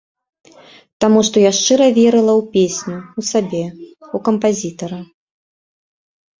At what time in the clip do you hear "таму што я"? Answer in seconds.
1.03-1.51